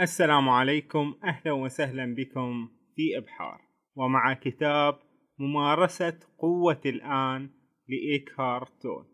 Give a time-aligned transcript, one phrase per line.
[0.00, 3.60] السلام عليكم أهلا وسهلا بكم في إبحار.
[3.94, 4.98] ومع كتاب
[5.38, 7.50] ممارسة قوة الآن
[7.88, 9.06] لإيكهارت تول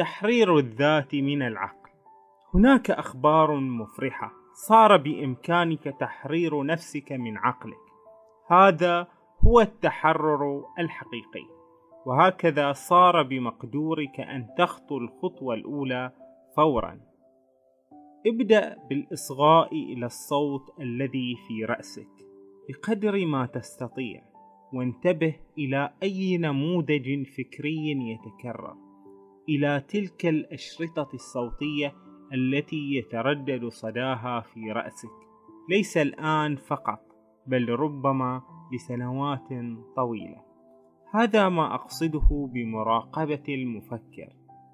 [0.00, 1.90] تحرير الذات من العقل.
[2.54, 4.32] هناك أخبار مفرحة.
[4.68, 7.84] صار بإمكانك تحرير نفسك من عقلك.
[8.50, 9.06] هذا
[9.46, 11.46] هو التحرر الحقيقي.
[12.06, 16.12] وهكذا صار بمقدورك أن تخطو الخطوة الأولى
[16.56, 17.00] فورا.
[18.26, 22.26] ابدأ بالإصغاء إلى الصوت الذي في رأسك.
[22.68, 24.22] بقدر ما تستطيع.
[24.72, 28.89] وانتبه إلى أي نموذج فكري يتكرر.
[29.50, 31.94] إلى تلك الأشرطة الصوتية
[32.34, 35.10] التي يتردد صداها في رأسك.
[35.70, 37.00] ليس الآن فقط
[37.46, 39.48] بل ربما لسنوات
[39.96, 40.42] طويلة.
[41.14, 44.32] هذا ما أقصده بمراقبة المفكر.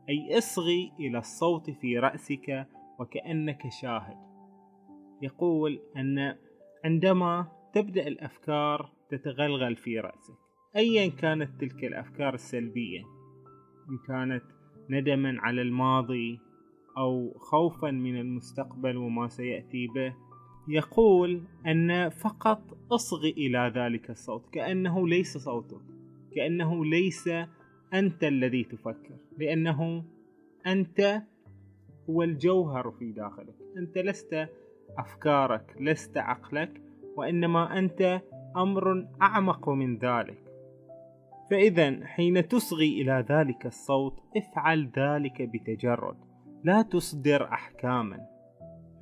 [0.09, 2.67] أي أصغي إلى الصوت في رأسك
[2.99, 4.17] وكأنك شاهد.
[5.23, 6.37] يقول أن
[6.85, 10.35] عندما تبدأ الأفكار تتغلغل في رأسك.
[10.77, 13.01] أيا كانت تلك الأفكار السلبية
[13.91, 14.56] إن كانت
[14.91, 16.39] ندما على الماضي
[16.99, 20.15] أو خوفا من المستقبل وما سيأتي به.
[20.69, 25.81] يقول أن فقط أصغي إلى ذلك الصوت كأنه ليس صوتك
[26.35, 27.31] كأنه ليس
[27.95, 30.05] أنت الذي تفكر لأنه
[30.67, 31.23] أنت
[32.11, 33.55] هو الجوهر في داخلك.
[33.77, 34.49] أنت لست
[34.99, 36.83] أفكارك لست عقلك
[37.17, 38.23] وإنما أنت
[38.57, 40.46] أمر أعمق من ذلك.
[41.51, 46.17] فإذا حين تصغي إلى ذلك الصوت افعل ذلك بتجرد.
[46.65, 48.21] لا تصدر أحكاما.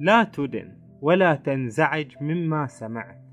[0.01, 3.25] لا تدن ولا تنزعج مما سمعت.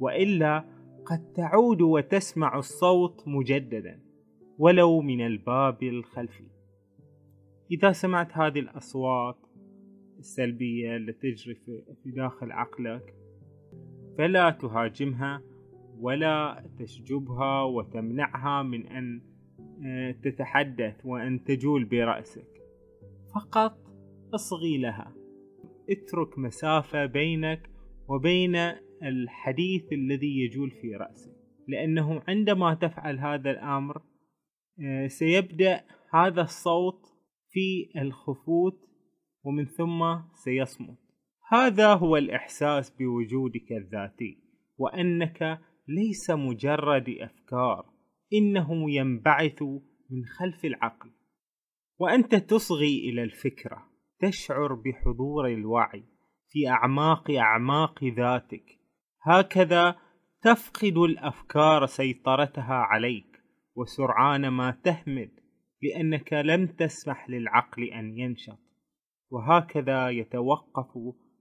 [0.00, 0.64] وإلا
[1.06, 4.00] قد تعود وتسمع الصوت مجددا.
[4.58, 6.46] ولو من الباب الخلفي
[7.70, 9.36] إذا سمعت هذه الأصوات
[10.18, 13.14] السلبية التي تجري في داخل عقلك
[14.18, 15.42] فلا تهاجمها.
[16.00, 19.20] ولا تشجبها وتمنعها من أن
[19.84, 22.48] آه، تتحدث وأن تجول برأسك.
[23.34, 23.78] فقط
[24.34, 25.14] اصغي لها.
[25.90, 27.70] اترك مسافة بينك
[28.08, 28.56] وبين
[29.02, 31.32] الحديث الذي يجول في رأسك.
[31.68, 34.02] لأنه عندما تفعل هذا الأمر
[34.80, 35.84] آه، سيبدأ
[36.14, 37.06] هذا الصوت
[37.50, 38.80] في الخفوت
[39.44, 40.98] ومن ثم سيصمت.
[41.48, 44.38] هذا هو الإحساس بوجودك الذاتي
[44.78, 47.86] وأنك ليس مجرد أفكار
[48.32, 49.62] إنه ينبعث
[50.10, 51.10] من خلف العقل.
[51.98, 53.86] وأنت تصغي إلى الفكرة
[54.20, 56.04] تشعر بحضور الوعي
[56.48, 58.78] في أعماق أعماق ذاتك.
[59.22, 59.96] هكذا
[60.42, 63.42] تفقد الأفكار سيطرتها عليك
[63.74, 65.30] وسرعان ما تهمد
[65.82, 68.58] لأنك لم تسمح للعقل أن ينشط.
[69.30, 70.90] وهكذا يتوقف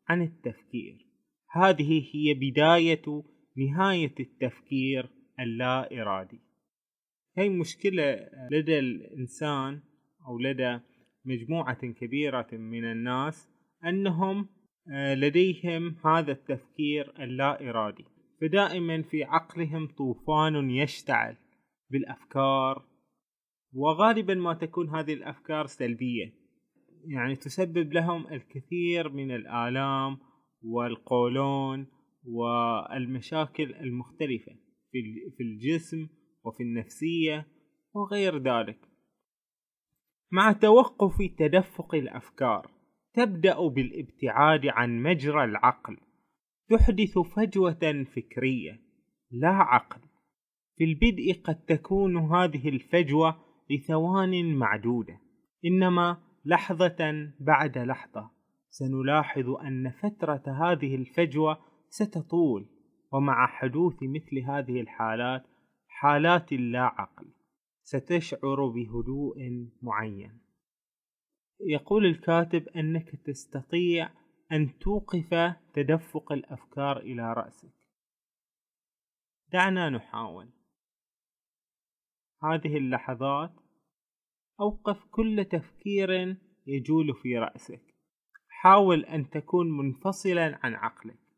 [0.10, 1.10] عن التفكير.
[1.52, 3.24] هذه هي بداية
[3.60, 5.10] نهاية التفكير
[5.40, 6.40] اللا إرادي.
[7.38, 9.82] هي مشكلة لدى الإنسان
[10.28, 10.80] أو لدى
[11.26, 13.50] مجموعة كبيرة من الناس
[13.86, 14.50] أنهم
[14.94, 18.06] آه، لديهم هذا التفكير اللا إرادي.
[18.42, 21.38] فدائما في عقلهم طوفان يشتعل
[21.92, 22.86] بالأفكار
[23.74, 26.34] وغالبا ما تكون هذه الأفكار سلبية.
[27.08, 30.18] يعني تسبب لهم الكثير من الآلام
[30.62, 31.88] والقولون
[32.24, 34.52] والمشاكل المختلفة
[35.38, 36.08] في الجسم
[36.44, 37.48] وفي النفسية
[37.94, 38.80] وغير ذلك.
[40.32, 42.72] مع توقف تدفق الأفكار
[43.14, 45.98] تبدأ بالابتعاد عن مجرى العقل.
[46.70, 48.82] تحدث فجوة فكرية
[49.32, 50.02] لا عقل.
[50.78, 55.20] في البدء قد تكون هذه الفجوة لثوان معدودة.
[55.66, 58.32] إنما لحظة بعد لحظة
[58.70, 62.70] سنلاحظ أن فترة هذه الفجوة ستطول
[63.12, 65.44] ومع حدوث مثل هذه الحالات
[65.88, 67.32] حالات اللا عقل
[67.84, 70.40] ستشعر بهدوء معين.
[71.60, 74.10] يقول الكاتب أنك تستطيع
[74.52, 77.74] أن توقف تدفق الأفكار إلى رأسك.
[79.52, 80.50] دعنا نحاول.
[82.44, 83.54] هذه اللحظات
[84.60, 86.38] أوقف كل تفكير
[86.68, 87.96] يجول في رأسك.
[88.48, 91.29] حاول أن تكون منفصلا عن عقلك.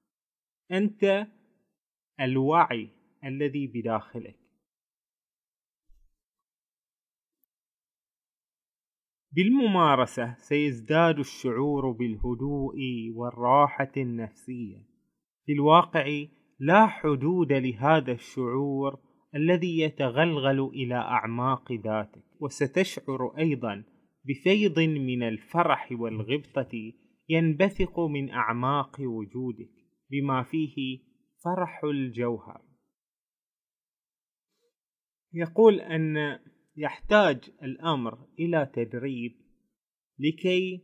[0.71, 1.27] أنت
[2.19, 2.89] الوعي
[3.23, 4.35] الذي بداخلك.
[9.31, 12.77] بالممارسة سيزداد الشعور بالهدوء
[13.15, 14.77] والراحة النفسية.
[15.45, 16.25] في الواقع
[16.59, 18.99] لا حدود لهذا الشعور
[19.35, 22.23] الذي يتغلغل إلى أعماق ذاتك.
[22.39, 23.83] وستشعر أيضا
[24.25, 26.93] بفيض من الفرح والغبطة
[27.29, 29.80] ينبثق من أعماق وجودك.
[30.11, 30.99] بما فيه
[31.43, 32.61] فرح الجوهر.
[35.33, 36.39] يقول أن
[36.75, 39.31] يحتاج الأمر إلى تدريب
[40.19, 40.83] لكي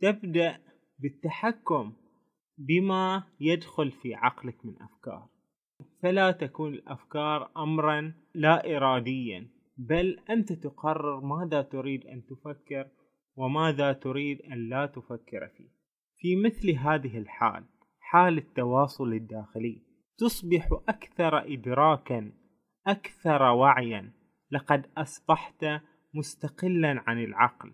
[0.00, 0.60] تبدأ
[0.98, 1.92] بالتحكم
[2.58, 5.28] بما يدخل في عقلك من أفكار.
[6.02, 12.90] فلا تكون الأفكار أمرا لا إراديا بل أنت تقرر ماذا تريد أن تفكر
[13.36, 15.68] وماذا تريد أن لا تفكر فيه.
[16.16, 17.64] في مثل هذه الحال
[18.10, 19.82] حال التواصل الداخلي
[20.18, 22.32] تصبح أكثر إدراكا
[22.86, 24.12] أكثر وعيا.
[24.50, 25.66] لقد أصبحت
[26.14, 27.72] مستقلا عن العقل.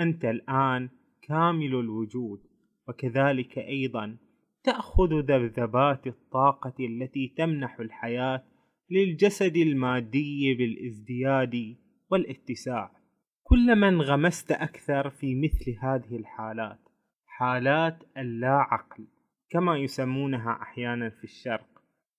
[0.00, 0.88] أنت الآن
[1.22, 2.40] كامل الوجود
[2.88, 4.16] وكذلك أيضا
[4.64, 8.44] تأخذ ذبذبات الطاقة التي تمنح الحياة
[8.90, 11.76] للجسد المادي بالازدياد
[12.10, 12.90] والاتساع.
[13.42, 16.78] كلما انغمست أكثر في مثل هذه الحالات
[17.26, 19.06] حالات اللا عقل
[19.50, 21.66] كما يسمونها أحيانا في الشرق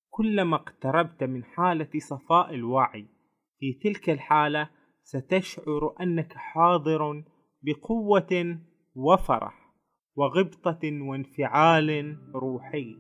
[0.10, 3.06] كلما اقتربت من حالة صفاء الوعي
[3.60, 4.70] في تلك الحالة
[5.04, 7.24] ستشعر أنك حاضر
[7.62, 8.60] بقوة
[8.96, 9.68] وفرح
[10.16, 12.96] وغبطة وانفعال روحي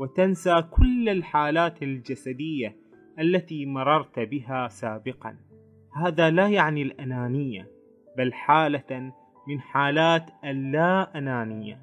[0.00, 2.76] وتنسى كل الحالات الجسدية
[3.18, 5.36] التي مررت بها سابقا.
[5.96, 7.70] هذا لا يعني الأنانية
[8.18, 9.12] بل حالة
[9.48, 11.80] من حالات اللا أنانية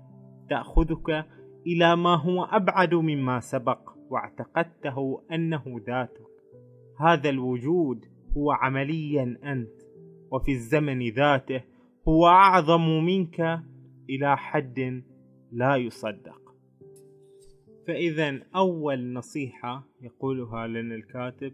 [0.49, 1.25] تأخذك
[1.67, 6.31] إلى ما هو أبعد مما سبق واعتقدته أنه ذاتك
[6.99, 8.05] هذا الوجود
[8.37, 9.81] هو عمليا أنت
[10.31, 11.61] وفي الزمن ذاته
[12.07, 13.61] هو أعظم منك
[14.09, 15.03] إلى حد
[15.51, 16.41] لا يصدق.
[17.87, 21.53] فإذا أول نصيحة يقولها لنا الكاتب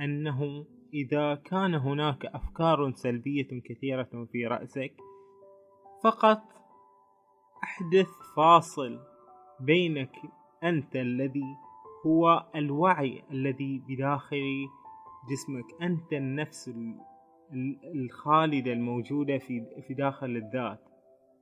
[0.00, 4.92] أنه إذا كان هناك أفكار سلبية كثيرة في رأسك
[6.04, 6.42] فقط
[7.64, 8.98] أحدث فاصل
[9.60, 10.16] بينك
[10.64, 11.56] أنت الذي
[12.06, 14.66] هو الوعي الذي بداخل
[15.30, 15.82] جسمك.
[15.82, 16.74] أنت النفس
[17.94, 20.80] الخالدة الموجودة في داخل الذات.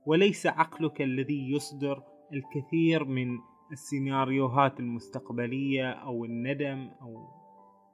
[0.05, 2.03] وليس عقلك الذي يصدر
[2.33, 3.37] الكثير من
[3.71, 7.37] السيناريوهات المستقبلية أو الندم أو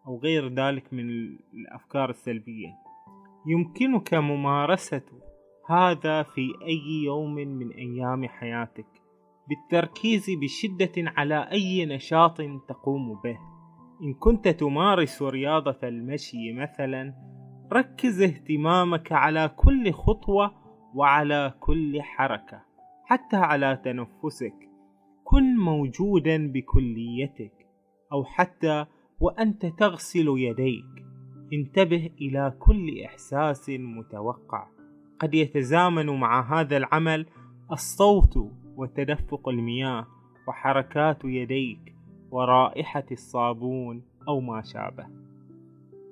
[0.07, 1.09] أو غير ذلك من
[1.53, 2.69] الأفكار السلبية.
[3.47, 5.01] يمكنك ممارسة
[5.69, 9.02] هذا في أي يوم من أيام حياتك.
[9.49, 12.37] بالتركيز بشدة على أي نشاط
[12.67, 13.37] تقوم به.
[14.03, 17.13] إن كنت تمارس رياضة المشي مثلا
[17.73, 20.51] ركز اهتمامك على كل خطوة
[20.95, 22.61] وعلى كل حركة
[23.05, 24.69] حتى على تنفسك.
[25.23, 27.53] كن موجودا بكليتك
[28.11, 28.85] أو حتى
[29.19, 31.05] وأنت تغسل يديك.
[31.53, 34.67] انتبه إلى كل إحساس متوقع.
[35.19, 37.25] قد يتزامن مع هذا العمل
[37.71, 38.37] الصوت
[38.77, 40.07] وتدفق المياه
[40.47, 41.95] وحركات يديك
[42.31, 45.07] ورائحة الصابون أو ما شابه.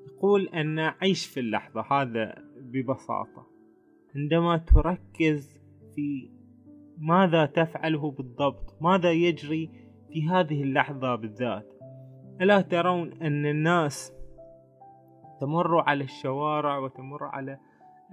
[0.07, 3.47] يقول أن عيش في اللحظة هذا ببساطة.
[4.15, 5.59] عندما تركز
[5.95, 6.29] في
[6.97, 9.69] ماذا تفعله بالضبط ماذا يجري
[10.13, 11.65] في هذه اللحظة بالذات
[12.41, 14.13] ألا ترون أن الناس
[15.41, 17.57] تمر على الشوارع وتمر على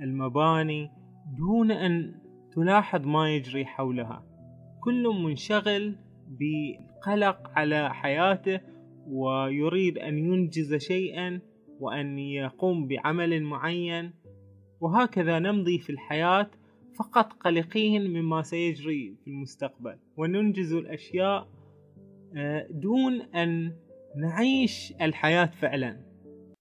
[0.01, 0.91] المباني
[1.39, 2.15] دون أن
[2.53, 4.23] تلاحظ ما يجري حولها.
[4.81, 5.97] كل منشغل
[6.29, 8.61] بقلق على حياته
[9.07, 11.41] ويريد أن ينجز شيئا
[11.81, 14.13] وأن يقوم بعمل معين
[14.81, 16.51] وهكذا نمضي في الحياة
[16.99, 19.99] فقط قلقين مما سيجري في المستقبل.
[20.17, 21.49] وننجز الأشياء
[22.37, 23.73] آه، دون أن
[24.17, 26.08] نعيش الحياة فعلا.